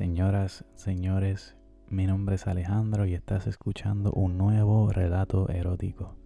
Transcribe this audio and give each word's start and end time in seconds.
Señoras, 0.00 0.64
señores, 0.76 1.58
mi 1.90 2.06
nombre 2.06 2.36
es 2.36 2.46
Alejandro 2.46 3.04
y 3.04 3.12
estás 3.12 3.46
escuchando 3.46 4.10
un 4.12 4.38
nuevo 4.38 4.88
relato 4.88 5.50
erótico. 5.50 6.16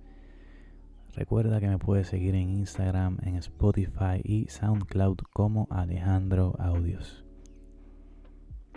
Recuerda 1.12 1.58
que 1.58 1.66
me 1.66 1.78
puedes 1.78 2.06
seguir 2.06 2.36
en 2.36 2.50
Instagram, 2.50 3.18
en 3.24 3.34
Spotify 3.34 4.20
y 4.22 4.46
SoundCloud 4.48 5.16
como 5.32 5.66
Alejandro 5.70 6.54
Audios. 6.60 7.24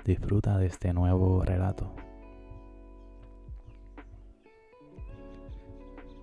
Disfruta 0.03 0.57
de 0.57 0.65
este 0.65 0.91
nuevo 0.93 1.43
relato. 1.43 1.93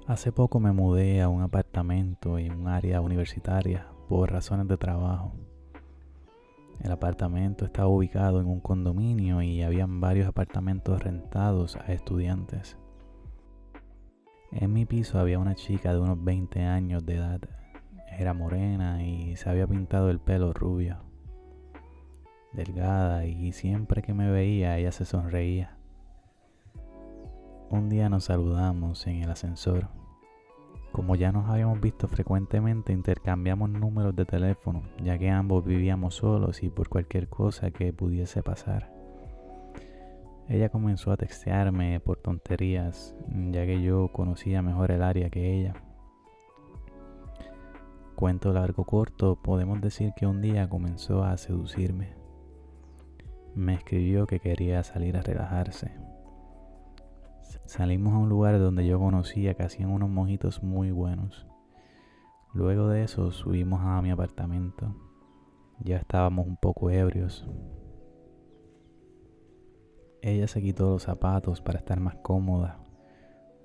Hace 0.09 0.33
poco 0.33 0.59
me 0.59 0.73
mudé 0.73 1.23
a 1.23 1.29
un 1.29 1.43
apartamento 1.43 2.41
en 2.41 2.51
un 2.51 2.67
área 2.67 3.01
universitaria 3.01 3.87
por 4.09 4.33
razones 4.33 4.67
de 4.67 4.77
trabajo. 4.77 5.33
El 6.85 6.93
apartamento 6.93 7.65
estaba 7.65 7.89
ubicado 7.89 8.43
en 8.43 8.47
un 8.47 8.61
condominio 8.61 9.41
y 9.41 9.63
habían 9.63 10.03
varios 10.03 10.29
apartamentos 10.29 11.03
rentados 11.03 11.77
a 11.77 11.95
estudiantes. 11.95 12.77
En 14.53 14.71
mi 14.71 14.85
piso 14.85 15.19
había 15.19 15.39
una 15.39 15.55
chica 15.55 15.95
de 15.95 16.01
unos 16.01 16.23
20 16.23 16.63
años 16.63 17.07
de 17.07 17.17
edad. 17.17 17.41
Era 18.19 18.35
morena 18.35 19.03
y 19.03 19.35
se 19.37 19.49
había 19.49 19.67
pintado 19.67 20.11
el 20.11 20.21
pelo 20.21 20.53
rubio. 20.53 20.99
Delgada 22.53 23.25
y 23.25 23.53
siempre 23.53 24.03
que 24.03 24.13
me 24.13 24.31
veía 24.31 24.77
ella 24.77 24.93
se 24.93 25.07
sonreía. 25.07 25.79
Un 27.71 27.89
día 27.89 28.11
nos 28.11 28.25
saludamos 28.25 29.07
en 29.07 29.23
el 29.23 29.31
ascensor. 29.31 29.89
Como 30.95 31.17
ya 31.17 31.33
nos 31.33 31.51
habíamos 31.51 31.81
visto 31.81 32.07
frecuentemente, 32.07 32.93
intercambiamos 32.93 33.69
números 33.69 34.15
de 34.15 34.25
teléfono, 34.25 34.85
ya 35.03 35.19
que 35.19 35.29
ambos 35.29 35.65
vivíamos 35.65 36.15
solos 36.15 36.63
y 36.63 36.69
por 36.69 36.89
cualquier 36.89 37.29
cosa 37.29 37.73
que 37.73 37.93
pudiese 37.93 38.45
pasar. 38.45 38.93
Ella 40.49 40.69
comenzó 40.69 41.11
a 41.11 41.17
textearme 41.17 41.99
por 41.99 42.19
tonterías, 42.19 43.17
ya 43.51 43.67
que 43.67 43.83
yo 43.83 44.13
conocía 44.13 44.63
mejor 44.63 44.93
el 44.93 45.03
área 45.03 45.31
que 45.31 45.59
ella. 45.59 45.75
Cuento 48.15 48.53
largo 48.53 48.85
corto, 48.85 49.35
podemos 49.35 49.81
decir 49.81 50.13
que 50.15 50.29
un 50.29 50.41
día 50.41 50.69
comenzó 50.69 51.25
a 51.25 51.37
seducirme. 51.39 52.13
Me 53.57 53.75
escribió 53.75 54.29
que 54.29 54.39
quería 54.39 54.85
salir 54.85 55.17
a 55.17 55.23
relajarse, 55.23 55.91
Salimos 57.67 58.15
a 58.15 58.19
un 58.19 58.29
lugar 58.29 58.59
donde 58.59 58.87
yo 58.87 58.99
conocía 58.99 59.55
que 59.55 59.63
hacían 59.63 59.91
unos 59.91 60.09
mojitos 60.09 60.63
muy 60.63 60.91
buenos. 60.91 61.47
Luego 62.53 62.89
de 62.89 63.03
eso 63.03 63.33
subimos 63.33 63.81
a 63.83 64.01
mi 64.01 64.11
apartamento. 64.11 64.95
Ya 65.81 65.97
estábamos 65.97 66.47
un 66.47 66.57
poco 66.57 66.91
ebrios. 66.91 67.47
Ella 70.23 70.47
se 70.47 70.63
quitó 70.63 70.91
los 70.91 71.03
zapatos 71.03 71.61
para 71.61 71.79
estar 71.79 72.01
más 72.01 72.17
cómoda. 72.17 72.79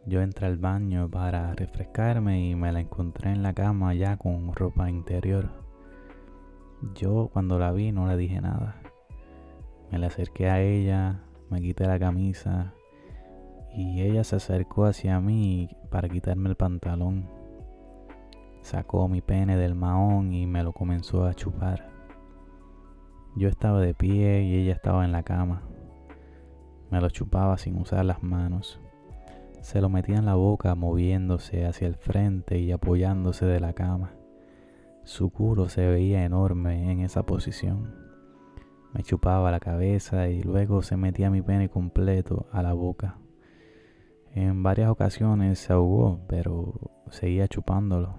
Yo 0.05 0.21
entré 0.21 0.47
al 0.47 0.57
baño 0.57 1.09
para 1.09 1.53
refrescarme 1.53 2.49
y 2.49 2.55
me 2.55 2.71
la 2.71 2.79
encontré 2.79 3.31
en 3.31 3.43
la 3.43 3.53
cama 3.53 3.93
ya 3.93 4.17
con 4.17 4.53
ropa 4.53 4.89
interior. 4.89 5.51
Yo 6.95 7.29
cuando 7.31 7.59
la 7.59 7.71
vi 7.71 7.91
no 7.91 8.07
le 8.07 8.17
dije 8.17 8.41
nada. 8.41 8.81
Me 9.91 9.99
la 9.99 10.07
acerqué 10.07 10.49
a 10.49 10.61
ella, 10.61 11.23
me 11.49 11.61
quité 11.61 11.85
la 11.85 11.99
camisa 11.99 12.73
y 13.73 14.01
ella 14.01 14.23
se 14.23 14.35
acercó 14.35 14.85
hacia 14.85 15.19
mí 15.19 15.69
para 15.89 16.09
quitarme 16.09 16.49
el 16.49 16.55
pantalón. 16.55 17.27
Sacó 18.61 19.07
mi 19.07 19.21
pene 19.21 19.57
del 19.57 19.75
mahón 19.75 20.33
y 20.33 20.45
me 20.45 20.63
lo 20.63 20.73
comenzó 20.73 21.25
a 21.25 21.33
chupar. 21.33 21.89
Yo 23.35 23.47
estaba 23.47 23.79
de 23.79 23.93
pie 23.93 24.43
y 24.43 24.55
ella 24.55 24.73
estaba 24.73 25.05
en 25.05 25.11
la 25.11 25.23
cama. 25.23 25.63
Me 26.91 26.99
lo 26.99 27.09
chupaba 27.09 27.57
sin 27.57 27.77
usar 27.77 28.03
las 28.05 28.23
manos. 28.23 28.79
Se 29.61 29.81
lo 29.81 29.89
metía 29.89 30.17
en 30.17 30.25
la 30.25 30.35
boca 30.35 30.73
moviéndose 30.75 31.65
hacia 31.65 31.87
el 31.87 31.95
frente 31.95 32.59
y 32.59 32.71
apoyándose 32.71 33.45
de 33.45 33.59
la 33.59 33.73
cama. 33.73 34.13
Su 35.03 35.29
culo 35.29 35.69
se 35.69 35.87
veía 35.87 36.25
enorme 36.25 36.91
en 36.91 37.01
esa 37.01 37.23
posición. 37.23 37.93
Me 38.93 39.03
chupaba 39.03 39.51
la 39.51 39.59
cabeza 39.59 40.29
y 40.29 40.41
luego 40.41 40.81
se 40.81 40.97
metía 40.97 41.29
mi 41.29 41.41
pene 41.41 41.69
completo 41.69 42.47
a 42.51 42.63
la 42.63 42.73
boca. 42.73 43.17
En 44.33 44.61
varias 44.61 44.89
ocasiones 44.89 45.59
se 45.59 45.73
ahogó, 45.73 46.21
pero 46.27 46.73
seguía 47.09 47.47
chupándolo. 47.47 48.15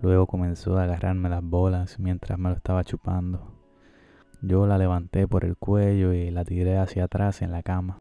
Luego 0.00 0.26
comenzó 0.26 0.78
a 0.78 0.84
agarrarme 0.84 1.28
las 1.28 1.42
bolas 1.42 1.98
mientras 1.98 2.38
me 2.38 2.48
lo 2.48 2.56
estaba 2.56 2.84
chupando. 2.84 3.60
Yo 4.40 4.66
la 4.66 4.78
levanté 4.78 5.28
por 5.28 5.44
el 5.44 5.56
cuello 5.56 6.14
y 6.14 6.30
la 6.30 6.44
tiré 6.44 6.78
hacia 6.78 7.04
atrás 7.04 7.42
en 7.42 7.52
la 7.52 7.62
cama. 7.62 7.98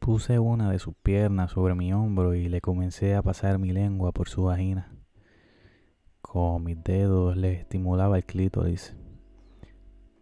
Puse 0.00 0.38
una 0.38 0.70
de 0.70 0.78
sus 0.78 0.94
piernas 0.94 1.52
sobre 1.52 1.74
mi 1.74 1.92
hombro 1.92 2.34
y 2.34 2.48
le 2.48 2.60
comencé 2.60 3.14
a 3.14 3.22
pasar 3.22 3.58
mi 3.58 3.72
lengua 3.72 4.12
por 4.12 4.28
su 4.28 4.44
vagina. 4.44 4.92
Con 6.20 6.64
mis 6.64 6.82
dedos 6.82 7.36
le 7.36 7.52
estimulaba 7.52 8.16
el 8.16 8.24
clítoris. 8.24 8.96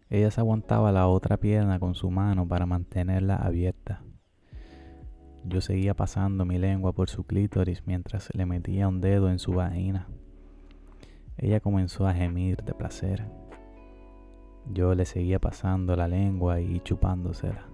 Ella 0.09 0.29
se 0.29 0.41
aguantaba 0.41 0.91
la 0.91 1.07
otra 1.07 1.37
pierna 1.37 1.79
con 1.79 1.95
su 1.95 2.11
mano 2.11 2.47
para 2.47 2.67
mantenerla 2.67 3.37
abierta. 3.37 4.03
Yo 5.47 5.61
seguía 5.61 5.93
pasando 5.93 6.43
mi 6.43 6.57
lengua 6.57 6.91
por 6.91 7.07
su 7.07 7.23
clítoris 7.23 7.83
mientras 7.85 8.33
le 8.33 8.47
metía 8.47 8.87
un 8.87 8.99
dedo 8.99 9.29
en 9.29 9.37
su 9.37 9.53
vagina. 9.53 10.07
Ella 11.37 11.59
comenzó 11.59 12.07
a 12.07 12.13
gemir 12.13 12.63
de 12.63 12.73
placer. 12.73 13.29
Yo 14.73 14.95
le 14.95 15.05
seguía 15.05 15.39
pasando 15.39 15.95
la 15.95 16.07
lengua 16.07 16.61
y 16.61 16.79
chupándosela. 16.79 17.67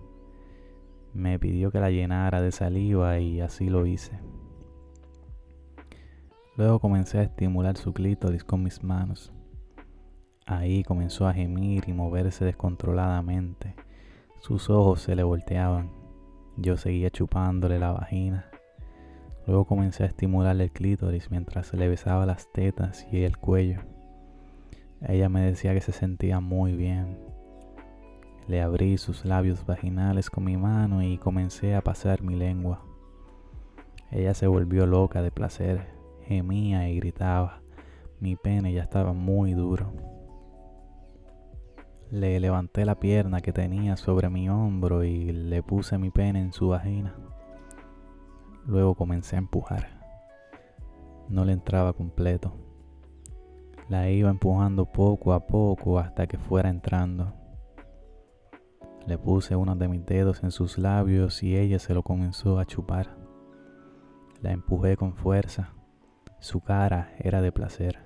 Me 1.13 1.39
pidió 1.39 1.71
que 1.71 1.79
la 1.79 1.89
llenara 1.89 2.41
de 2.41 2.51
saliva 2.51 3.19
y 3.19 3.39
así 3.39 3.69
lo 3.69 3.85
hice. 3.85 4.19
Luego 6.57 6.79
comencé 6.79 7.19
a 7.19 7.23
estimular 7.23 7.77
su 7.77 7.93
clítoris 7.93 8.43
con 8.43 8.63
mis 8.63 8.83
manos. 8.83 9.31
Ahí 10.45 10.83
comenzó 10.83 11.25
a 11.25 11.33
gemir 11.33 11.85
y 11.87 11.93
moverse 11.93 12.43
descontroladamente. 12.43 13.75
Sus 14.41 14.69
ojos 14.69 15.01
se 15.01 15.15
le 15.15 15.23
volteaban. 15.23 16.00
Yo 16.57 16.77
seguía 16.77 17.09
chupándole 17.09 17.79
la 17.79 17.91
vagina. 17.91 18.45
Luego 19.47 19.65
comencé 19.65 20.03
a 20.03 20.07
estimularle 20.07 20.65
el 20.65 20.71
clítoris 20.71 21.31
mientras 21.31 21.73
le 21.73 21.87
besaba 21.87 22.25
las 22.25 22.51
tetas 22.51 23.07
y 23.11 23.23
el 23.23 23.37
cuello. 23.37 23.81
Ella 25.07 25.29
me 25.29 25.41
decía 25.41 25.73
que 25.73 25.81
se 25.81 25.91
sentía 25.91 26.39
muy 26.39 26.75
bien. 26.75 27.17
Le 28.47 28.61
abrí 28.61 28.97
sus 28.97 29.25
labios 29.25 29.65
vaginales 29.65 30.29
con 30.29 30.43
mi 30.43 30.57
mano 30.57 31.01
y 31.01 31.17
comencé 31.17 31.75
a 31.75 31.81
pasar 31.81 32.21
mi 32.21 32.35
lengua. 32.35 32.83
Ella 34.11 34.33
se 34.33 34.45
volvió 34.45 34.85
loca 34.85 35.21
de 35.21 35.31
placer, 35.31 35.87
gemía 36.25 36.89
y 36.89 36.97
gritaba. 36.97 37.61
Mi 38.19 38.35
pene 38.35 38.73
ya 38.73 38.83
estaba 38.83 39.13
muy 39.13 39.53
duro. 39.53 40.10
Le 42.11 42.41
levanté 42.41 42.83
la 42.83 42.99
pierna 42.99 43.39
que 43.39 43.53
tenía 43.53 43.95
sobre 43.95 44.29
mi 44.29 44.49
hombro 44.49 45.05
y 45.05 45.31
le 45.31 45.63
puse 45.63 45.97
mi 45.97 46.09
pene 46.09 46.41
en 46.41 46.51
su 46.51 46.67
vagina. 46.67 47.15
Luego 48.65 48.95
comencé 48.95 49.37
a 49.37 49.39
empujar. 49.39 49.87
No 51.29 51.45
le 51.45 51.53
entraba 51.53 51.93
completo. 51.93 52.53
La 53.87 54.09
iba 54.09 54.29
empujando 54.29 54.91
poco 54.91 55.31
a 55.31 55.47
poco 55.47 55.99
hasta 55.99 56.27
que 56.27 56.37
fuera 56.37 56.69
entrando. 56.69 57.33
Le 59.07 59.17
puse 59.17 59.55
uno 59.55 59.77
de 59.77 59.87
mis 59.87 60.05
dedos 60.05 60.43
en 60.43 60.51
sus 60.51 60.77
labios 60.77 61.41
y 61.43 61.55
ella 61.55 61.79
se 61.79 61.93
lo 61.93 62.03
comenzó 62.03 62.59
a 62.59 62.65
chupar. 62.65 63.15
La 64.41 64.51
empujé 64.51 64.97
con 64.97 65.15
fuerza. 65.15 65.75
Su 66.41 66.59
cara 66.59 67.13
era 67.19 67.41
de 67.41 67.53
placer. 67.53 68.03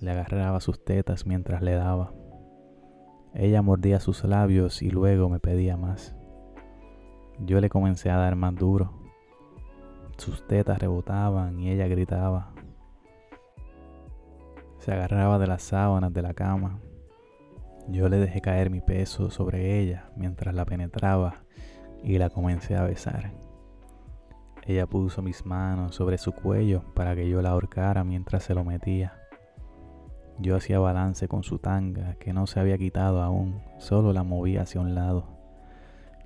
Le 0.00 0.10
agarraba 0.10 0.58
sus 0.60 0.84
tetas 0.84 1.24
mientras 1.24 1.62
le 1.62 1.74
daba. 1.74 2.12
Ella 3.34 3.62
mordía 3.62 4.00
sus 4.00 4.24
labios 4.24 4.82
y 4.82 4.90
luego 4.90 5.28
me 5.28 5.38
pedía 5.38 5.76
más. 5.76 6.14
Yo 7.38 7.60
le 7.60 7.70
comencé 7.70 8.10
a 8.10 8.16
dar 8.16 8.36
más 8.36 8.54
duro. 8.54 8.92
Sus 10.18 10.46
tetas 10.46 10.78
rebotaban 10.78 11.58
y 11.58 11.70
ella 11.70 11.86
gritaba. 11.86 12.52
Se 14.78 14.92
agarraba 14.92 15.38
de 15.38 15.46
las 15.46 15.62
sábanas 15.62 16.12
de 16.12 16.22
la 16.22 16.34
cama. 16.34 16.80
Yo 17.88 18.08
le 18.08 18.18
dejé 18.18 18.40
caer 18.40 18.70
mi 18.70 18.80
peso 18.80 19.30
sobre 19.30 19.80
ella 19.80 20.10
mientras 20.16 20.54
la 20.54 20.64
penetraba 20.64 21.44
y 22.02 22.18
la 22.18 22.30
comencé 22.30 22.76
a 22.76 22.84
besar. 22.84 23.32
Ella 24.66 24.86
puso 24.86 25.22
mis 25.22 25.46
manos 25.46 25.94
sobre 25.94 26.18
su 26.18 26.32
cuello 26.32 26.82
para 26.94 27.14
que 27.14 27.28
yo 27.28 27.40
la 27.40 27.50
ahorcara 27.50 28.04
mientras 28.04 28.44
se 28.44 28.54
lo 28.54 28.64
metía. 28.64 29.19
Yo 30.40 30.56
hacía 30.56 30.78
balance 30.78 31.28
con 31.28 31.42
su 31.42 31.58
tanga, 31.58 32.14
que 32.14 32.32
no 32.32 32.46
se 32.46 32.60
había 32.60 32.78
quitado 32.78 33.22
aún, 33.22 33.60
solo 33.78 34.14
la 34.14 34.22
movía 34.22 34.62
hacia 34.62 34.80
un 34.80 34.94
lado. 34.94 35.28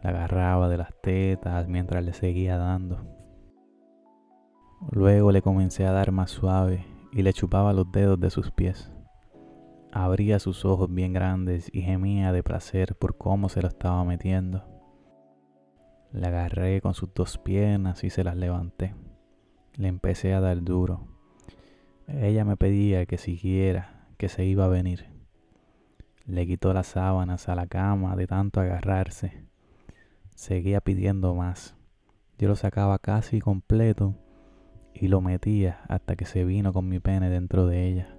La 0.02 0.10
agarraba 0.10 0.68
de 0.68 0.76
las 0.76 0.94
tetas 1.02 1.66
mientras 1.66 2.04
le 2.04 2.12
seguía 2.12 2.56
dando. 2.56 3.04
Luego 4.92 5.32
le 5.32 5.42
comencé 5.42 5.84
a 5.84 5.92
dar 5.92 6.12
más 6.12 6.30
suave 6.30 6.86
y 7.12 7.22
le 7.22 7.32
chupaba 7.32 7.72
los 7.72 7.90
dedos 7.90 8.20
de 8.20 8.30
sus 8.30 8.52
pies. 8.52 8.90
abría 9.90 10.38
sus 10.40 10.64
ojos 10.64 10.92
bien 10.92 11.12
grandes 11.12 11.70
y 11.72 11.82
gemía 11.82 12.32
de 12.32 12.42
placer 12.42 12.96
por 12.96 13.16
cómo 13.16 13.48
se 13.48 13.62
lo 13.62 13.68
estaba 13.68 14.04
metiendo. 14.04 14.64
La 16.12 16.28
agarré 16.28 16.80
con 16.80 16.94
sus 16.94 17.12
dos 17.14 17.38
piernas 17.38 18.04
y 18.04 18.10
se 18.10 18.22
las 18.22 18.36
levanté. 18.36 18.94
Le 19.74 19.88
empecé 19.88 20.34
a 20.34 20.40
dar 20.40 20.62
duro. 20.62 21.08
Ella 22.06 22.44
me 22.44 22.56
pedía 22.56 23.06
que 23.06 23.18
siguiera, 23.18 23.93
que 24.16 24.28
se 24.28 24.44
iba 24.44 24.64
a 24.64 24.68
venir. 24.68 25.06
Le 26.26 26.46
quitó 26.46 26.72
las 26.72 26.86
sábanas 26.86 27.48
a 27.48 27.54
la 27.54 27.66
cama 27.66 28.16
de 28.16 28.26
tanto 28.26 28.60
agarrarse. 28.60 29.44
Seguía 30.34 30.80
pidiendo 30.80 31.34
más. 31.34 31.76
Yo 32.38 32.48
lo 32.48 32.56
sacaba 32.56 32.98
casi 32.98 33.40
completo 33.40 34.16
y 34.94 35.08
lo 35.08 35.20
metía 35.20 35.82
hasta 35.88 36.16
que 36.16 36.24
se 36.24 36.44
vino 36.44 36.72
con 36.72 36.88
mi 36.88 37.00
pene 37.00 37.28
dentro 37.28 37.66
de 37.66 37.86
ella. 37.86 38.16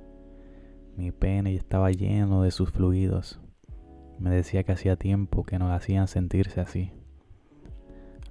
Mi 0.96 1.12
pene 1.12 1.56
estaba 1.56 1.92
lleno 1.92 2.42
de 2.42 2.52
sus 2.52 2.72
fluidos. 2.72 3.42
Me 4.20 4.30
decía 4.30 4.64
que 4.64 4.72
hacía 4.72 4.96
tiempo 4.96 5.44
que 5.44 5.60
no 5.60 5.68
la 5.68 5.76
hacían 5.76 6.08
sentirse 6.08 6.62
así. 6.62 6.92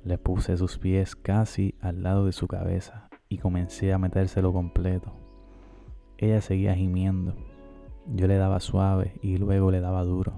Le 0.02 0.18
puse 0.18 0.56
sus 0.56 0.78
pies 0.78 1.16
casi 1.16 1.74
al 1.80 2.02
lado 2.02 2.26
de 2.26 2.32
su 2.32 2.46
cabeza 2.46 3.08
y 3.28 3.38
comencé 3.38 3.92
a 3.92 3.98
metérselo 3.98 4.52
completo. 4.52 5.12
Ella 6.16 6.40
seguía 6.40 6.74
gimiendo. 6.74 7.36
Yo 8.06 8.26
le 8.26 8.36
daba 8.36 8.60
suave 8.60 9.14
y 9.22 9.38
luego 9.38 9.70
le 9.70 9.80
daba 9.80 10.04
duro. 10.04 10.34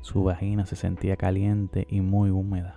Su 0.00 0.24
vagina 0.24 0.66
se 0.66 0.76
sentía 0.76 1.16
caliente 1.16 1.86
y 1.88 2.00
muy 2.00 2.30
húmeda. 2.30 2.76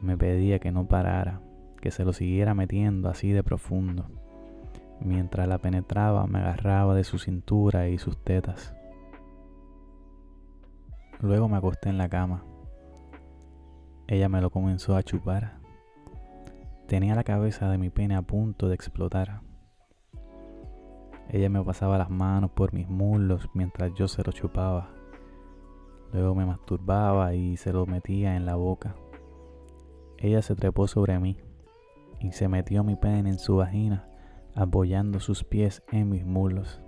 Me 0.00 0.16
pedía 0.16 0.58
que 0.58 0.72
no 0.72 0.86
parara, 0.86 1.40
que 1.80 1.90
se 1.90 2.04
lo 2.04 2.12
siguiera 2.12 2.54
metiendo 2.54 3.08
así 3.08 3.32
de 3.32 3.42
profundo. 3.42 4.06
Mientras 5.00 5.46
la 5.48 5.58
penetraba 5.58 6.26
me 6.26 6.38
agarraba 6.38 6.94
de 6.94 7.04
su 7.04 7.18
cintura 7.18 7.88
y 7.88 7.98
sus 7.98 8.22
tetas. 8.22 8.74
Luego 11.20 11.48
me 11.48 11.58
acosté 11.58 11.90
en 11.90 11.98
la 11.98 12.08
cama. 12.08 12.44
Ella 14.08 14.28
me 14.28 14.40
lo 14.40 14.50
comenzó 14.50 14.96
a 14.96 15.02
chupar. 15.02 15.58
Tenía 16.86 17.14
la 17.14 17.24
cabeza 17.24 17.70
de 17.70 17.78
mi 17.78 17.90
pene 17.90 18.16
a 18.16 18.22
punto 18.22 18.68
de 18.68 18.74
explotar. 18.74 19.42
Ella 21.32 21.48
me 21.48 21.62
pasaba 21.62 21.96
las 21.96 22.10
manos 22.10 22.50
por 22.50 22.72
mis 22.72 22.88
muslos 22.88 23.48
mientras 23.54 23.94
yo 23.94 24.08
se 24.08 24.22
lo 24.24 24.32
chupaba. 24.32 24.90
Luego 26.12 26.34
me 26.34 26.44
masturbaba 26.44 27.34
y 27.34 27.56
se 27.56 27.72
lo 27.72 27.86
metía 27.86 28.34
en 28.34 28.46
la 28.46 28.56
boca. 28.56 28.96
Ella 30.18 30.42
se 30.42 30.56
trepó 30.56 30.88
sobre 30.88 31.18
mí 31.20 31.38
y 32.18 32.32
se 32.32 32.48
metió 32.48 32.82
mi 32.82 32.96
pene 32.96 33.30
en 33.30 33.38
su 33.38 33.56
vagina 33.56 34.06
apoyando 34.54 35.20
sus 35.20 35.44
pies 35.44 35.82
en 35.92 36.08
mis 36.08 36.24
muslos. 36.24 36.80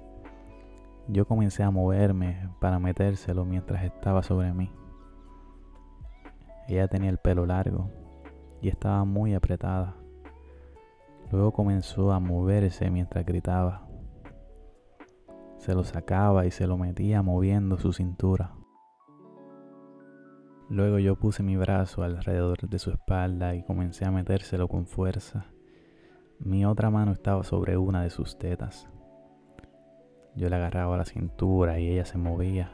Yo 1.09 1.27
comencé 1.27 1.63
a 1.63 1.71
moverme 1.71 2.49
para 2.61 2.79
metérselo 2.79 3.45
mientras 3.45 3.85
estaba 3.85 4.23
sobre 4.23 4.53
mí. 4.53 4.73
Ella 6.69 6.89
tenía 6.89 7.11
el 7.11 7.19
pelo 7.19 7.47
largo 7.47 7.91
y 8.61 8.69
estaba 8.69 9.05
muy 9.05 9.35
apretada. 9.35 9.97
Luego 11.31 11.53
comenzó 11.53 12.13
a 12.13 12.21
moverse 12.21 12.91
mientras 12.91 13.25
gritaba. 13.25 13.92
Se 15.63 15.77
lo 15.77 15.85
sacaba 15.85 16.45
y 16.45 16.51
se 16.51 16.67
lo 16.67 16.77
metía 16.77 17.23
moviendo 17.23 17.79
su 17.79 17.93
cintura. 17.93 18.57
Luego 20.69 20.99
yo 20.99 21.15
puse 21.15 21.45
mi 21.45 21.57
brazo 21.57 22.03
alrededor 22.03 22.69
de 22.69 22.81
su 22.81 22.91
espalda 22.91 23.55
y 23.55 23.63
comencé 23.63 24.05
a 24.05 24.11
metérselo 24.11 24.67
con 24.67 24.87
fuerza. 24.89 25.47
Mi 26.41 26.67
otra 26.67 26.91
mano 26.91 27.13
estaba 27.13 27.45
sobre 27.45 27.77
una 27.77 28.03
de 28.03 28.11
sus 28.11 28.41
tetas. 28.41 28.89
Yo 30.35 30.49
le 30.49 30.57
agarraba 30.57 30.97
la 30.97 31.05
cintura 31.05 31.79
y 31.79 31.91
ella 31.91 32.07
se 32.07 32.19
movía. 32.19 32.73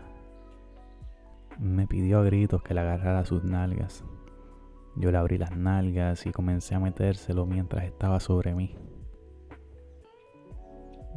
Me 1.59 1.87
pidió 1.87 2.21
a 2.21 2.25
gritos 2.25 2.63
que 2.63 2.73
le 2.73 2.81
agarrara 2.81 3.27
sus 3.27 3.45
nalgas. 3.45 4.03
Yo 4.97 5.13
le 5.13 5.19
abrí 5.19 5.37
las 5.37 5.55
nalgas 5.55 6.25
y 6.25 6.33
comencé 6.33 6.75
a 6.75 6.81
metérselo 6.81 7.45
mientras 7.45 7.85
estaba 7.85 8.19
sobre 8.19 8.55
mí. 8.55 8.88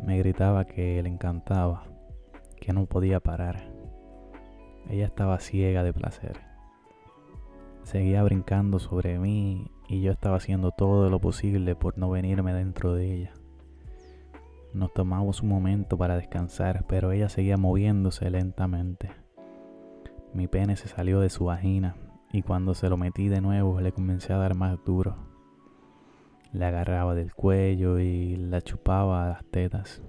Me 0.03 0.17
gritaba 0.17 0.65
que 0.65 1.01
le 1.01 1.09
encantaba, 1.09 1.83
que 2.59 2.73
no 2.73 2.85
podía 2.85 3.19
parar. 3.19 3.71
Ella 4.89 5.05
estaba 5.05 5.39
ciega 5.39 5.83
de 5.83 5.93
placer. 5.93 6.41
Seguía 7.83 8.23
brincando 8.23 8.79
sobre 8.79 9.19
mí 9.19 9.71
y 9.87 10.01
yo 10.01 10.11
estaba 10.11 10.37
haciendo 10.37 10.71
todo 10.71 11.09
lo 11.09 11.19
posible 11.19 11.75
por 11.75 11.97
no 11.97 12.09
venirme 12.09 12.53
dentro 12.53 12.93
de 12.93 13.13
ella. 13.13 13.33
Nos 14.73 14.93
tomamos 14.93 15.41
un 15.41 15.49
momento 15.49 15.97
para 15.97 16.15
descansar, 16.15 16.85
pero 16.87 17.11
ella 17.11 17.27
seguía 17.27 17.57
moviéndose 17.57 18.29
lentamente. 18.29 19.11
Mi 20.33 20.47
pene 20.47 20.77
se 20.77 20.87
salió 20.87 21.19
de 21.19 21.29
su 21.29 21.45
vagina 21.45 21.95
y 22.31 22.41
cuando 22.41 22.73
se 22.73 22.87
lo 22.87 22.95
metí 22.95 23.27
de 23.27 23.41
nuevo 23.41 23.81
le 23.81 23.91
comencé 23.91 24.31
a 24.31 24.37
dar 24.37 24.55
más 24.55 24.77
duro. 24.85 25.30
Le 26.53 26.65
agarraba 26.65 27.15
del 27.15 27.33
cuello 27.33 27.99
y 27.99 28.35
la 28.35 28.61
chupaba 28.61 29.25
a 29.25 29.29
las 29.29 29.45
tetas. 29.45 30.01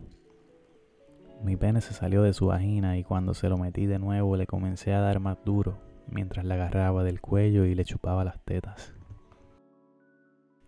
Mi 1.42 1.56
pene 1.56 1.80
se 1.80 1.94
salió 1.94 2.22
de 2.22 2.32
su 2.32 2.46
vagina 2.46 2.98
y 2.98 3.04
cuando 3.04 3.34
se 3.34 3.48
lo 3.48 3.58
metí 3.58 3.86
de 3.86 3.98
nuevo 3.98 4.36
le 4.36 4.46
comencé 4.46 4.92
a 4.92 5.00
dar 5.00 5.20
más 5.20 5.38
duro 5.44 5.78
mientras 6.08 6.44
la 6.44 6.54
agarraba 6.54 7.04
del 7.04 7.20
cuello 7.20 7.64
y 7.64 7.74
le 7.74 7.84
chupaba 7.84 8.24
las 8.24 8.40
tetas. 8.44 8.92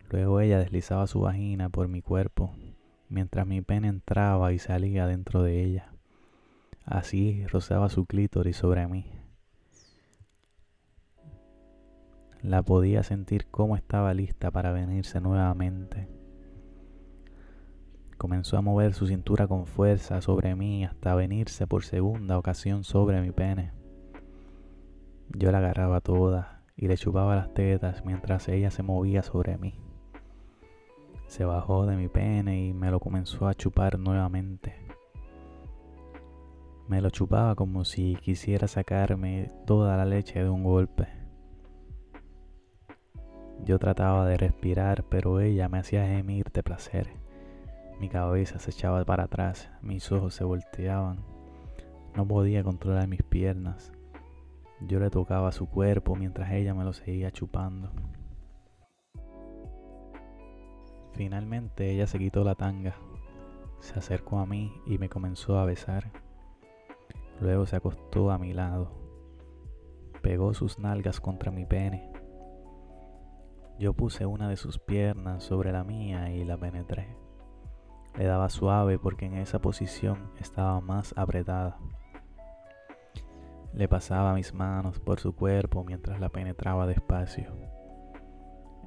Luego 0.09 0.39
ella 0.39 0.59
deslizaba 0.59 1.07
su 1.07 1.21
vagina 1.21 1.69
por 1.69 1.87
mi 1.87 2.01
cuerpo, 2.01 2.53
mientras 3.09 3.45
mi 3.47 3.61
pene 3.61 3.87
entraba 3.87 4.53
y 4.53 4.59
salía 4.59 5.07
dentro 5.07 5.43
de 5.43 5.63
ella. 5.63 5.91
Así 6.85 7.45
rozaba 7.47 7.89
su 7.89 8.05
clítoris 8.05 8.57
sobre 8.57 8.87
mí. 8.87 9.05
La 12.45 12.61
podía 12.61 13.01
sentir 13.01 13.47
cómo 13.49 13.75
estaba 13.75 14.13
lista 14.13 14.51
para 14.51 14.71
venirse 14.71 15.19
nuevamente. 15.19 16.07
Comenzó 18.19 18.57
a 18.57 18.61
mover 18.61 18.93
su 18.93 19.07
cintura 19.07 19.47
con 19.47 19.65
fuerza 19.65 20.21
sobre 20.21 20.53
mí 20.53 20.85
hasta 20.85 21.15
venirse 21.15 21.65
por 21.65 21.83
segunda 21.83 22.37
ocasión 22.37 22.83
sobre 22.83 23.19
mi 23.19 23.31
pene. 23.31 23.71
Yo 25.29 25.51
la 25.51 25.57
agarraba 25.57 26.01
toda 26.01 26.61
y 26.77 26.87
le 26.87 26.97
chupaba 26.97 27.35
las 27.35 27.51
tetas 27.55 28.05
mientras 28.05 28.47
ella 28.47 28.69
se 28.69 28.83
movía 28.83 29.23
sobre 29.23 29.57
mí. 29.57 29.79
Se 31.25 31.45
bajó 31.45 31.87
de 31.87 31.97
mi 31.97 32.09
pene 32.09 32.63
y 32.67 32.73
me 32.73 32.91
lo 32.91 32.99
comenzó 32.99 33.47
a 33.47 33.55
chupar 33.55 33.97
nuevamente. 33.97 34.75
Me 36.87 37.01
lo 37.01 37.09
chupaba 37.09 37.55
como 37.55 37.85
si 37.85 38.15
quisiera 38.17 38.67
sacarme 38.67 39.49
toda 39.65 39.97
la 39.97 40.05
leche 40.05 40.43
de 40.43 40.49
un 40.51 40.63
golpe. 40.63 41.24
Yo 43.63 43.79
trataba 43.79 44.27
de 44.27 44.37
respirar, 44.37 45.03
pero 45.09 45.39
ella 45.39 45.69
me 45.69 45.79
hacía 45.79 46.05
gemir 46.05 46.51
de 46.51 46.63
placer. 46.63 47.07
Mi 47.99 48.09
cabeza 48.09 48.59
se 48.59 48.71
echaba 48.71 49.03
para 49.05 49.23
atrás, 49.23 49.71
mis 49.81 50.11
ojos 50.11 50.33
se 50.33 50.43
volteaban. 50.43 51.23
No 52.15 52.27
podía 52.27 52.63
controlar 52.63 53.07
mis 53.07 53.23
piernas. 53.23 53.91
Yo 54.81 54.99
le 54.99 55.09
tocaba 55.09 55.51
su 55.51 55.67
cuerpo 55.67 56.15
mientras 56.15 56.51
ella 56.51 56.73
me 56.73 56.83
lo 56.83 56.93
seguía 56.93 57.31
chupando. 57.31 57.91
Finalmente 61.13 61.91
ella 61.91 62.07
se 62.07 62.19
quitó 62.19 62.43
la 62.43 62.55
tanga, 62.55 62.95
se 63.79 63.97
acercó 63.97 64.39
a 64.39 64.45
mí 64.45 64.73
y 64.85 64.97
me 64.97 65.07
comenzó 65.07 65.57
a 65.57 65.65
besar. 65.65 66.11
Luego 67.39 67.65
se 67.65 67.77
acostó 67.77 68.31
a 68.31 68.37
mi 68.37 68.53
lado, 68.53 68.91
pegó 70.21 70.53
sus 70.53 70.77
nalgas 70.77 71.21
contra 71.21 71.51
mi 71.51 71.65
pene. 71.65 72.11
Yo 73.77 73.93
puse 73.93 74.25
una 74.25 74.47
de 74.47 74.55
sus 74.55 74.79
piernas 74.79 75.43
sobre 75.43 75.71
la 75.71 75.83
mía 75.83 76.31
y 76.31 76.45
la 76.45 76.57
penetré. 76.57 77.17
Le 78.17 78.23
daba 78.23 78.49
suave 78.49 78.97
porque 78.97 79.25
en 79.25 79.33
esa 79.33 79.59
posición 79.59 80.31
estaba 80.39 80.79
más 80.79 81.13
apretada. 81.17 81.77
Le 83.73 83.89
pasaba 83.89 84.33
mis 84.33 84.53
manos 84.53 85.01
por 85.01 85.19
su 85.19 85.35
cuerpo 85.35 85.83
mientras 85.83 86.21
la 86.21 86.29
penetraba 86.29 86.87
despacio. 86.87 87.53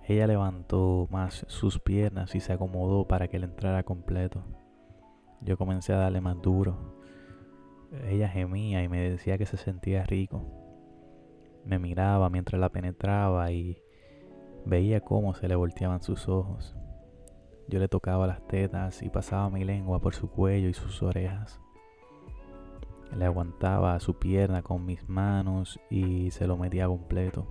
Ella 0.05 0.27
levantó 0.27 1.07
más 1.11 1.45
sus 1.49 1.79
piernas 1.79 2.35
y 2.35 2.41
se 2.41 2.55
acomodó 2.55 3.07
para 3.07 3.29
que 3.29 3.39
le 3.39 3.45
entrara 3.45 3.83
completo. 3.83 4.43
Yo 5.43 5.59
comencé 5.59 5.93
a 5.93 5.99
darle 5.99 6.23
más 6.23 6.41
duro. 6.41 6.97
Ella 8.07 8.29
gemía 8.29 8.83
y 8.83 8.89
me 8.89 9.11
decía 9.11 9.37
que 9.37 9.45
se 9.45 9.59
sentía 9.59 10.05
rico. 10.05 10.47
Me 11.67 11.79
miraba 11.79 12.31
mientras 12.31 12.59
la 12.59 12.71
penetraba 12.71 13.53
y 13.53 13.77
veía 14.69 15.01
cómo 15.01 15.35
se 15.35 15.49
le 15.49 15.57
volteaban 15.57 16.03
sus 16.03 16.29
ojos. 16.29 16.77
Yo 17.69 17.79
le 17.79 17.89
tocaba 17.89 18.27
las 18.27 18.47
tetas 18.47 19.03
y 19.03 19.09
pasaba 19.09 19.51
mi 19.51 19.65
lengua 19.65 19.99
por 20.01 20.15
su 20.15 20.31
cuello 20.31 20.69
y 20.69 20.75
sus 20.75 21.03
orejas. 21.03 21.61
Le 23.17 23.25
aguantaba 23.25 23.99
su 24.01 24.19
pierna 24.19 24.63
con 24.63 24.85
mis 24.85 25.09
manos 25.09 25.81
y 25.91 26.31
se 26.31 26.47
lo 26.47 26.59
metía 26.59 26.87
completo. 26.87 27.47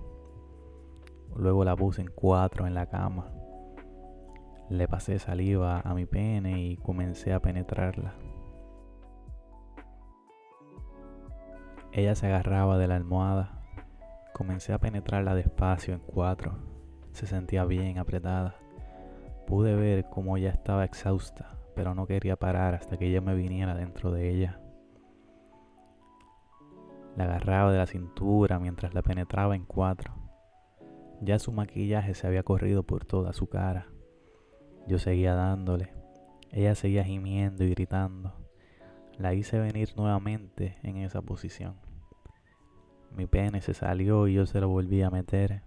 Luego 1.36 1.64
la 1.64 1.76
puse 1.76 2.02
en 2.02 2.10
cuatro 2.14 2.66
en 2.66 2.74
la 2.74 2.86
cama. 2.86 3.32
Le 4.70 4.86
pasé 4.86 5.18
saliva 5.18 5.80
a 5.80 5.94
mi 5.94 6.06
pene 6.06 6.62
y 6.62 6.76
comencé 6.76 7.32
a 7.32 7.40
penetrarla. 7.40 8.14
Ella 11.92 12.14
se 12.14 12.26
agarraba 12.26 12.78
de 12.78 12.86
la 12.86 12.96
almohada. 12.96 13.62
Comencé 14.34 14.72
a 14.72 14.78
penetrarla 14.78 15.34
despacio 15.34 15.94
en 15.94 16.00
cuatro. 16.00 16.77
Se 17.12 17.26
sentía 17.26 17.64
bien 17.64 17.98
apretada. 17.98 18.56
Pude 19.46 19.74
ver 19.74 20.08
cómo 20.10 20.36
ella 20.36 20.50
estaba 20.50 20.84
exhausta, 20.84 21.58
pero 21.74 21.94
no 21.94 22.06
quería 22.06 22.36
parar 22.36 22.74
hasta 22.74 22.96
que 22.96 23.06
ella 23.06 23.20
me 23.20 23.34
viniera 23.34 23.74
dentro 23.74 24.10
de 24.10 24.30
ella. 24.30 24.60
La 27.16 27.24
agarraba 27.24 27.72
de 27.72 27.78
la 27.78 27.86
cintura 27.86 28.58
mientras 28.58 28.94
la 28.94 29.02
penetraba 29.02 29.56
en 29.56 29.64
cuatro. 29.64 30.14
Ya 31.20 31.38
su 31.38 31.50
maquillaje 31.50 32.14
se 32.14 32.26
había 32.26 32.44
corrido 32.44 32.84
por 32.84 33.04
toda 33.04 33.32
su 33.32 33.48
cara. 33.48 33.88
Yo 34.86 34.98
seguía 34.98 35.34
dándole. 35.34 35.92
Ella 36.52 36.74
seguía 36.74 37.04
gimiendo 37.04 37.64
y 37.64 37.70
gritando. 37.70 38.34
La 39.18 39.34
hice 39.34 39.58
venir 39.58 39.92
nuevamente 39.96 40.78
en 40.82 40.98
esa 40.98 41.20
posición. 41.20 41.74
Mi 43.16 43.26
pene 43.26 43.60
se 43.62 43.74
salió 43.74 44.28
y 44.28 44.34
yo 44.34 44.46
se 44.46 44.60
lo 44.60 44.68
volví 44.68 45.02
a 45.02 45.10
meter. 45.10 45.62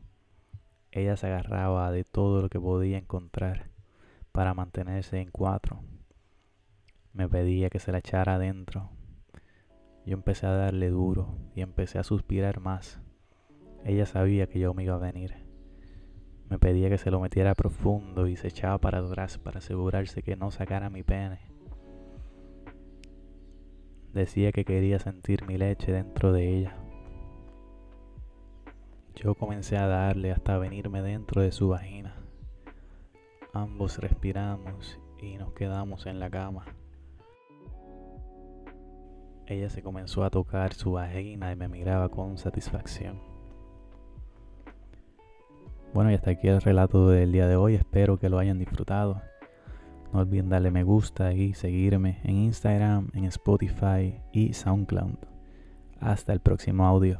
Ella 0.91 1.15
se 1.15 1.27
agarraba 1.27 1.91
de 1.91 2.03
todo 2.03 2.41
lo 2.41 2.49
que 2.49 2.59
podía 2.59 2.97
encontrar 2.97 3.69
para 4.31 4.53
mantenerse 4.53 5.21
en 5.21 5.31
cuatro. 5.31 5.81
Me 7.13 7.29
pedía 7.29 7.69
que 7.69 7.79
se 7.79 7.91
la 7.91 7.99
echara 7.99 8.35
adentro. 8.35 8.89
Yo 10.05 10.13
empecé 10.13 10.47
a 10.47 10.51
darle 10.51 10.89
duro 10.89 11.37
y 11.55 11.61
empecé 11.61 11.99
a 11.99 12.03
suspirar 12.03 12.59
más. 12.59 12.99
Ella 13.85 14.05
sabía 14.05 14.47
que 14.47 14.59
yo 14.59 14.73
me 14.73 14.83
iba 14.83 14.95
a 14.95 14.99
venir. 14.99 15.45
Me 16.49 16.59
pedía 16.59 16.89
que 16.89 16.97
se 16.97 17.11
lo 17.11 17.21
metiera 17.21 17.55
profundo 17.55 18.27
y 18.27 18.35
se 18.35 18.49
echaba 18.49 18.77
para 18.77 18.99
atrás 18.99 19.37
para 19.37 19.59
asegurarse 19.59 20.21
que 20.21 20.35
no 20.35 20.51
sacara 20.51 20.89
mi 20.89 21.03
pene. 21.03 21.39
Decía 24.11 24.51
que 24.51 24.65
quería 24.65 24.99
sentir 24.99 25.45
mi 25.47 25.57
leche 25.57 25.93
dentro 25.93 26.33
de 26.33 26.57
ella. 26.57 26.80
Yo 29.15 29.35
comencé 29.35 29.77
a 29.77 29.87
darle 29.87 30.31
hasta 30.31 30.57
venirme 30.57 31.01
dentro 31.01 31.41
de 31.41 31.51
su 31.51 31.69
vagina. 31.69 32.15
Ambos 33.53 33.97
respiramos 33.97 34.99
y 35.19 35.37
nos 35.37 35.53
quedamos 35.53 36.05
en 36.05 36.19
la 36.19 36.29
cama. 36.29 36.65
Ella 39.45 39.69
se 39.69 39.83
comenzó 39.83 40.23
a 40.23 40.29
tocar 40.29 40.73
su 40.73 40.93
vagina 40.93 41.51
y 41.51 41.55
me 41.57 41.67
miraba 41.67 42.09
con 42.09 42.37
satisfacción. 42.37 43.19
Bueno, 45.93 46.09
y 46.09 46.13
hasta 46.13 46.31
aquí 46.31 46.47
el 46.47 46.61
relato 46.61 47.09
del 47.09 47.33
día 47.33 47.47
de 47.47 47.57
hoy. 47.57 47.75
Espero 47.75 48.17
que 48.17 48.29
lo 48.29 48.39
hayan 48.39 48.59
disfrutado. 48.59 49.21
No 50.13 50.19
olviden 50.19 50.47
darle 50.47 50.71
me 50.71 50.83
gusta 50.83 51.33
y 51.33 51.53
seguirme 51.53 52.21
en 52.23 52.37
Instagram, 52.37 53.09
en 53.13 53.25
Spotify 53.25 54.21
y 54.31 54.53
SoundCloud. 54.53 55.17
Hasta 55.99 56.31
el 56.31 56.39
próximo 56.39 56.85
audio. 56.85 57.19